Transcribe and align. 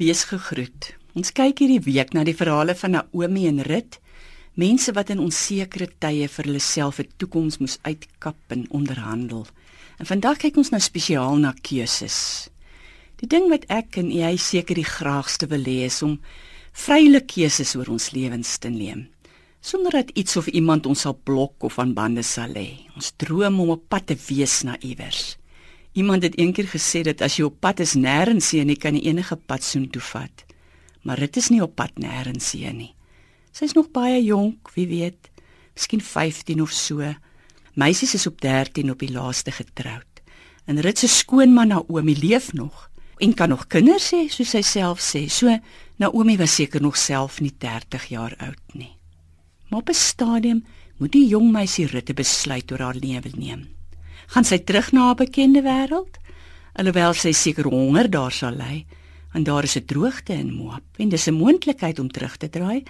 Wees 0.00 0.22
gegroet. 0.24 0.94
Ons 1.12 1.28
kyk 1.36 1.58
hierdie 1.60 1.82
week 1.84 2.14
na 2.16 2.22
die 2.24 2.32
verhale 2.32 2.72
van 2.72 2.94
Naomi 2.94 3.42
en 3.50 3.58
Rut, 3.66 3.98
mense 4.56 4.94
wat 4.96 5.10
in 5.12 5.20
onsekere 5.20 5.90
tye 6.00 6.24
vir 6.24 6.46
hulle 6.48 6.62
self 6.64 7.00
'n 7.02 7.10
toekoms 7.20 7.58
moes 7.60 7.76
uitkap 7.84 8.38
en 8.48 8.64
onderhandel. 8.70 9.44
En 9.98 10.06
vandag 10.08 10.38
kyk 10.38 10.56
ons 10.56 10.70
nou 10.70 10.80
spesiaal 10.80 11.36
na 11.36 11.52
keuses. 11.52 12.48
Die 13.20 13.28
ding 13.28 13.50
wat 13.50 13.68
ek 13.68 13.98
en 13.98 14.10
jy 14.10 14.36
seker 14.36 14.74
die 14.74 14.88
graagste 14.88 15.46
wil 15.46 15.64
hê 15.68 15.84
is 15.84 16.02
om 16.02 16.18
vrye 16.72 17.20
keuses 17.20 17.76
oor 17.76 17.90
ons 17.90 18.12
lewens 18.12 18.58
te 18.58 18.70
neem 18.70 19.08
sonder 19.60 19.92
dat 19.92 20.10
iets 20.16 20.36
of 20.36 20.46
iemand 20.46 20.86
ons 20.86 21.00
sal 21.00 21.18
blok 21.22 21.62
of 21.62 21.78
aan 21.78 21.92
bande 21.92 22.22
sal 22.22 22.48
lê. 22.48 22.88
Ons 22.96 23.12
droom 23.16 23.60
om 23.60 23.70
op 23.70 23.88
pad 23.88 24.06
te 24.06 24.16
wees 24.28 24.62
na 24.62 24.78
iewers. 24.80 25.36
Iemand 25.92 26.22
het 26.22 26.38
eendag 26.38 26.70
gesê 26.70 27.02
dat 27.02 27.22
as 27.24 27.36
jy 27.36 27.48
op 27.48 27.56
pad 27.58 27.80
is 27.82 27.96
nêrens 27.98 28.52
heen 28.54 28.68
nie 28.70 28.78
kan 28.78 28.94
jy 28.94 29.08
enige 29.10 29.34
pad 29.36 29.64
soontoe 29.66 30.02
vat. 30.12 30.44
Maar 31.02 31.18
dit 31.18 31.38
is 31.40 31.48
nie 31.50 31.62
op 31.64 31.74
pad 31.74 31.98
nêrens 31.98 32.52
heen 32.54 32.78
nie. 32.78 32.92
Sy's 33.50 33.74
nog 33.74 33.90
baie 33.90 34.20
jonk, 34.22 34.70
wie 34.76 34.86
weet, 34.86 35.30
miskien 35.74 36.02
15 36.04 36.62
of 36.62 36.70
so. 36.70 37.02
Meisies 37.74 38.14
is 38.14 38.26
op 38.30 38.38
13 38.40 38.92
op 38.92 39.02
die 39.02 39.10
laaste 39.10 39.50
getroud. 39.50 40.22
En 40.70 40.78
Rit 40.78 41.02
se 41.02 41.08
skoonman 41.10 41.74
Naomi 41.74 42.14
leef 42.14 42.52
nog 42.52 42.86
en 43.20 43.34
kan 43.34 43.50
nog 43.50 43.66
kinders 43.66 44.12
hê, 44.14 44.28
soos 44.30 44.54
sy 44.54 44.62
self 44.62 45.02
sê. 45.02 45.26
So 45.28 45.58
Naomi 45.98 46.38
was 46.38 46.54
seker 46.54 46.80
nog 46.80 46.96
self 46.96 47.40
nie 47.40 47.52
30 47.58 48.06
jaar 48.14 48.36
oud 48.38 48.78
nie. 48.78 48.94
Maar 49.68 49.80
op 49.80 49.90
'n 49.90 49.94
stadium 49.94 50.64
moet 50.98 51.12
die 51.12 51.26
jong 51.26 51.50
meisie 51.52 51.86
Rit 51.86 52.10
'n 52.10 52.14
besluit 52.14 52.72
oor 52.72 52.78
haar 52.78 52.94
lewe 52.94 53.30
neem 53.34 53.79
gaan 54.30 54.44
sy 54.44 54.58
terug 54.58 54.92
na 54.92 55.10
haar 55.10 55.18
bekende 55.18 55.62
wêreld 55.62 56.18
alhoewel 56.78 57.14
sy 57.14 57.32
seker 57.32 57.66
honger 57.70 58.10
daar 58.10 58.32
sal 58.32 58.56
ly 58.56 58.86
want 59.32 59.46
daar 59.46 59.64
is 59.64 59.76
'n 59.76 59.86
droogte 59.86 60.32
in 60.32 60.54
Moab 60.54 60.82
en 60.98 61.08
dis 61.08 61.26
'n 61.26 61.34
moontlikheid 61.34 61.98
om 61.98 62.10
terug 62.10 62.36
te 62.36 62.48
draai 62.48 62.82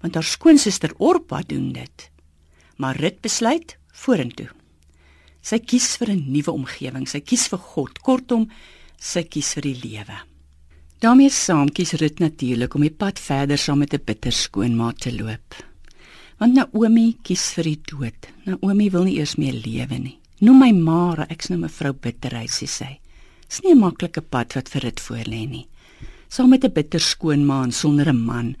want 0.00 0.14
haar 0.14 0.24
skoonsister 0.24 0.92
Orpa 0.98 1.42
doen 1.46 1.72
dit. 1.72 2.10
Maar 2.76 2.96
Rut 2.96 3.20
besluit 3.20 3.76
vorentoe. 3.92 4.48
Sy 5.42 5.58
kies 5.58 5.96
vir 5.96 6.10
'n 6.10 6.32
nuwe 6.32 6.52
omgewing 6.52 7.08
sy 7.08 7.20
kies 7.20 7.48
vir 7.48 7.58
God. 7.58 7.98
Kortom 7.98 8.50
sy 8.98 9.22
kies 9.22 9.54
vir 9.54 9.62
die 9.62 9.80
lewe. 9.82 10.18
Daarmee 10.98 11.30
saam 11.30 11.68
kies 11.68 11.92
Rut 11.92 12.18
natuurlik 12.18 12.74
om 12.74 12.82
die 12.82 12.90
pad 12.90 13.18
verder 13.18 13.58
saam 13.58 13.78
met 13.78 13.94
'n 13.94 14.04
bitter 14.04 14.32
skoonma 14.32 14.92
te 14.92 15.12
loop. 15.12 15.54
Want 16.38 16.54
Naomi 16.54 17.16
kies 17.22 17.52
vir 17.52 17.64
die 17.64 17.80
dood. 17.84 18.28
Naomi 18.44 18.90
wil 18.90 19.04
nie 19.04 19.18
eers 19.18 19.36
meer 19.36 19.54
lewe 19.54 19.98
nie 19.98 20.18
Noem 20.38 20.60
my 20.62 20.70
Mara, 20.70 21.24
ek's 21.34 21.48
nou 21.50 21.58
mevrou 21.58 21.96
Bitterheid 21.98 22.52
sê 22.54 22.68
sy. 22.70 22.92
Dis 23.48 23.58
nie 23.64 23.72
'n 23.72 23.80
maklike 23.80 24.22
pad 24.22 24.54
wat 24.54 24.68
vir 24.68 24.82
dit 24.82 25.00
voor 25.00 25.26
lê 25.26 25.42
nie. 25.50 25.66
Saam 26.28 26.50
met 26.50 26.64
'n 26.64 26.72
bitter 26.72 27.00
skoonma 27.00 27.64
en 27.64 27.72
sonder 27.72 28.08
'n 28.08 28.24
man 28.24 28.54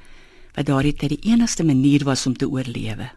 wat 0.56 0.66
daardie 0.66 0.92
tyd 0.92 1.10
die 1.10 1.30
enigste 1.30 1.62
manier 1.62 2.04
was 2.04 2.26
om 2.26 2.34
te 2.34 2.48
oorlewe. 2.48 3.10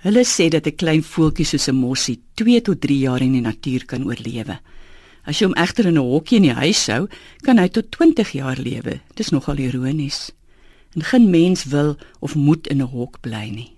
Hulle 0.00 0.24
sê 0.24 0.48
dat 0.48 0.66
'n 0.66 0.76
klein 0.76 1.02
voeltjie 1.02 1.44
soos 1.44 1.68
'n 1.68 1.76
mossie 1.76 2.22
2 2.34 2.62
tot 2.62 2.80
3 2.80 2.98
jaar 2.98 3.20
in 3.20 3.32
die 3.32 3.42
natuur 3.42 3.84
kan 3.84 4.06
oorlewe. 4.06 4.58
As 5.26 5.38
jy 5.38 5.44
hom 5.46 5.54
egter 5.54 5.86
in 5.86 5.98
'n 5.98 6.10
hokkie 6.12 6.36
in 6.36 6.42
die 6.42 6.54
huis 6.54 6.86
hou, 6.86 7.08
kan 7.42 7.58
hy 7.58 7.68
tot 7.68 7.90
20 7.90 8.32
jaar 8.32 8.56
lewe. 8.56 9.00
Dis 9.16 9.30
nogal 9.30 9.58
ironies. 9.58 10.32
En 10.94 11.02
geen 11.02 11.30
mens 11.30 11.64
wil 11.64 11.96
of 12.20 12.34
moet 12.34 12.66
in 12.68 12.80
'n 12.80 12.88
hok 12.88 13.20
bly 13.20 13.50
nie. 13.50 13.75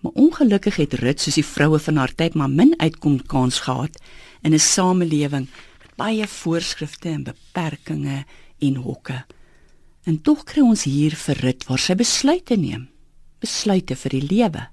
Maar 0.00 0.12
ongelukkig 0.12 0.76
het 0.76 0.94
Rut 0.94 1.20
soos 1.20 1.34
die 1.34 1.44
vroue 1.44 1.78
van 1.78 1.96
haar 1.96 2.14
tyd 2.14 2.34
maar 2.34 2.50
min 2.50 2.74
uitkom 2.80 3.20
kans 3.26 3.60
gehad 3.66 3.96
in 4.42 4.54
'n 4.54 4.58
samelewing 4.58 5.48
met 5.82 5.96
baie 5.96 6.26
voorskrifte 6.26 7.08
en 7.08 7.22
beperkings 7.22 8.24
en 8.58 8.74
hokke. 8.74 9.24
En 10.04 10.20
tog 10.22 10.44
kry 10.44 10.62
ons 10.62 10.84
hier 10.84 11.16
vir 11.16 11.36
Rut 11.36 11.64
waar 11.66 11.78
sy 11.78 11.94
besluite 11.94 12.56
neem, 12.56 12.88
besluite 13.38 13.96
vir 13.96 14.10
die 14.10 14.26
lewe. 14.30 14.68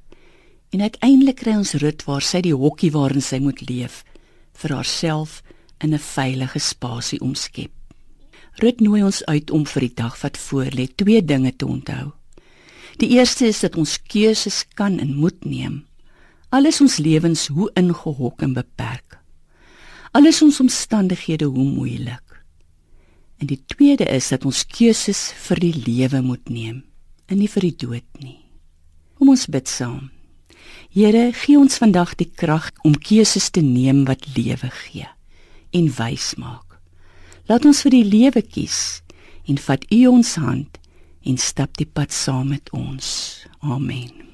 En 0.69 0.81
uiteindelik 0.81 1.35
kry 1.35 1.55
ons 1.55 1.73
Rut 1.73 2.03
waar 2.03 2.21
sy 2.21 2.41
die 2.41 2.55
hokkie 2.55 2.91
waarin 2.91 3.21
sy 3.21 3.39
moet 3.39 3.69
leef 3.69 4.03
vir 4.53 4.75
haarself 4.75 5.41
in 5.79 5.93
'n 5.93 5.99
veilige 5.99 6.59
spasie 6.59 7.19
omskep. 7.19 7.71
Rut 8.61 8.79
nooi 8.79 9.03
ons 9.03 9.25
uit 9.25 9.51
om 9.51 9.65
vir 9.65 9.81
die 9.81 9.95
dag 9.95 10.21
wat 10.21 10.37
voorlê 10.37 10.87
twee 10.95 11.25
dinge 11.25 11.55
te 11.55 11.65
onthou. 11.65 12.13
Die 13.01 13.09
eerste 13.17 13.47
is 13.49 13.63
dat 13.63 13.77
ons 13.79 13.97
keuses 14.01 14.63
kan 14.77 14.99
en 14.99 15.15
moet 15.17 15.45
neem. 15.45 15.83
Alles 16.53 16.81
ons 16.81 16.99
lewens 17.01 17.47
hoe 17.47 17.71
ingehok 17.79 18.41
en 18.45 18.53
beperk. 18.53 19.17
Alles 20.13 20.41
ons 20.45 20.59
omstandighede 20.61 21.45
hoe 21.49 21.65
moeilik. 21.65 22.43
En 23.41 23.49
die 23.49 23.63
tweede 23.65 24.05
is 24.05 24.29
dat 24.29 24.45
ons 24.45 24.61
keuses 24.69 25.31
vir 25.47 25.59
die 25.63 25.73
lewe 25.73 26.21
moet 26.21 26.49
neem 26.49 26.83
en 27.25 27.39
nie 27.39 27.49
vir 27.49 27.65
die 27.65 27.77
dood 27.87 28.21
nie. 28.21 28.37
Kom 29.17 29.31
ons 29.33 29.47
bid 29.49 29.67
saam. 29.71 30.11
Here, 30.93 31.31
gee 31.33 31.57
ons 31.57 31.79
vandag 31.81 32.13
die 32.19 32.29
krag 32.29 32.69
om 32.85 32.93
keuses 32.93 33.49
te 33.49 33.63
neem 33.65 34.03
wat 34.05 34.27
lewe 34.37 34.69
gee 34.83 35.09
en 35.73 35.89
wys 35.97 36.35
maak. 36.37 36.77
Laat 37.49 37.65
ons 37.65 37.81
vir 37.81 37.95
die 37.97 38.05
lewe 38.05 38.43
kies 38.45 39.01
en 39.49 39.57
vat 39.57 39.81
U 39.89 39.99
ons 40.11 40.35
hand 40.37 40.77
en 41.23 41.37
stap 41.37 41.77
die 41.79 41.87
pad 41.87 42.13
saam 42.13 42.51
met 42.55 42.69
ons. 42.75 43.07
Amen. 43.59 44.32